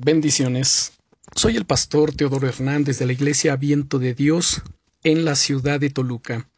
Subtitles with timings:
[0.00, 0.92] Bendiciones.
[1.34, 4.62] Soy el pastor Teodoro Hernández de la Iglesia Viento de Dios
[5.02, 6.48] en la ciudad de Toluca.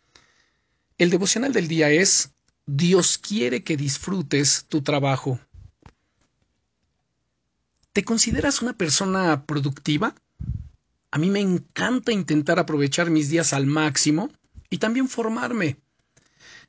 [0.99, 2.34] El devocional del día es
[2.67, 5.41] Dios quiere que disfrutes tu trabajo.
[7.95, 10.14] ¿Te consideras una persona productiva?
[11.11, 14.30] A mí me encanta intentar aprovechar mis días al máximo
[14.68, 15.79] y también formarme.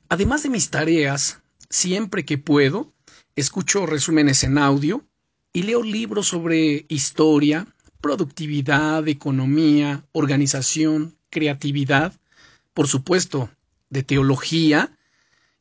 [0.08, 2.94] Además de mis tareas, siempre que puedo,
[3.36, 5.06] escucho resúmenes en audio,
[5.52, 7.66] y leo libros sobre historia,
[8.00, 12.14] productividad, economía, organización, creatividad,
[12.74, 13.50] por supuesto,
[13.90, 14.96] de teología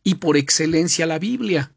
[0.04, 1.74] y por excelencia la Biblia.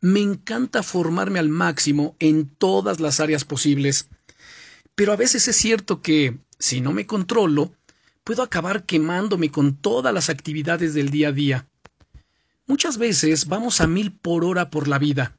[0.00, 4.08] Me encanta formarme al máximo en todas las áreas posibles,
[4.94, 7.72] pero a veces es cierto que, si no me controlo,
[8.24, 11.68] puedo acabar quemándome con todas las actividades del día a día.
[12.66, 15.36] Muchas veces vamos a mil por hora por la vida,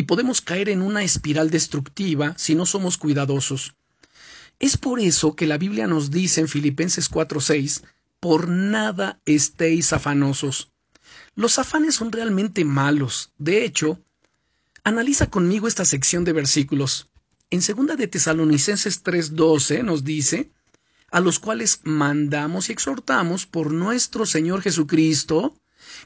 [0.00, 3.74] y podemos caer en una espiral destructiva si no somos cuidadosos.
[4.58, 7.82] Es por eso que la Biblia nos dice en Filipenses 4:6,
[8.18, 10.72] por nada estéis afanosos.
[11.34, 13.34] Los afanes son realmente malos.
[13.36, 14.00] De hecho,
[14.84, 17.10] analiza conmigo esta sección de versículos.
[17.50, 20.50] En 2 de Tesalonicenses 3:12 nos dice,
[21.10, 25.60] a los cuales mandamos y exhortamos por nuestro Señor Jesucristo,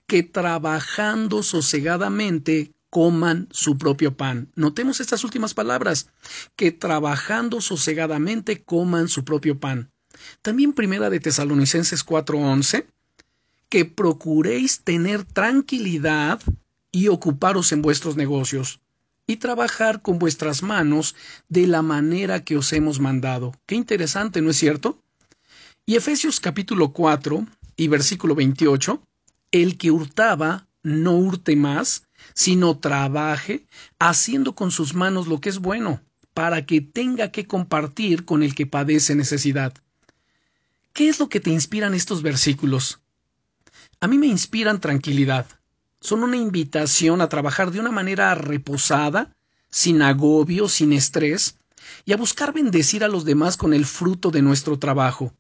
[0.08, 4.53] que trabajando sosegadamente coman su propio pan.
[4.55, 6.11] Notemos estas últimas palabras,
[6.55, 9.91] que trabajando sosegadamente coman su propio pan.
[10.42, 12.87] También primera de Tesalonicenses 4:11,
[13.69, 16.41] que procuréis tener tranquilidad
[16.92, 18.78] y ocuparos en vuestros negocios
[19.27, 21.17] y trabajar con vuestras manos
[21.48, 23.56] de la manera que os hemos mandado.
[23.67, 25.03] Qué interesante, ¿no es cierto?
[25.84, 27.45] Y Efesios capítulo 4
[27.77, 29.03] y versículo 28,
[29.50, 33.66] el que hurtaba, no hurte más, sino trabaje
[33.98, 36.00] haciendo con sus manos lo que es bueno,
[36.32, 39.74] para que tenga que compartir con el que padece necesidad.
[40.92, 43.00] ¿Qué es lo que te inspiran estos versículos?
[44.00, 45.47] A mí me inspiran tranquilidad.
[46.00, 49.34] Son una invitación a trabajar de una manera reposada,
[49.70, 51.56] sin agobio, sin estrés,
[52.04, 55.32] y a buscar bendecir a los demás con el fruto de nuestro trabajo.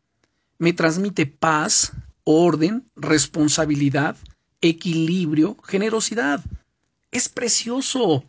[0.58, 1.92] Me transmite paz,
[2.24, 4.16] orden, responsabilidad,
[4.68, 6.42] equilibrio, generosidad
[7.14, 8.24] es precioso.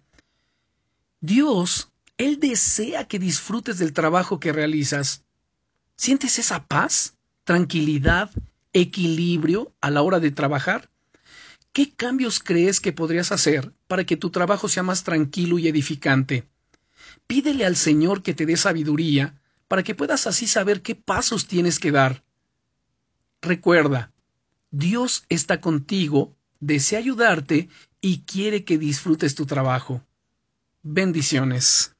[1.19, 5.23] Dios, Él desea que disfrutes del trabajo que realizas.
[5.95, 7.15] ¿Sientes esa paz,
[7.45, 8.29] tranquilidad,
[8.73, 10.89] equilibrio a la hora de trabajar?
[11.73, 16.47] ¿Qué cambios crees que podrías hacer para que tu trabajo sea más tranquilo y edificante?
[17.27, 21.79] Pídele al Señor que te dé sabiduría para que puedas así saber qué pasos tienes
[21.79, 22.23] que dar.
[23.41, 24.11] Recuerda,
[24.77, 27.69] Dios está contigo, desea ayudarte
[28.01, 30.01] y quiere que disfrutes tu trabajo.
[30.83, 31.94] Bendiciones.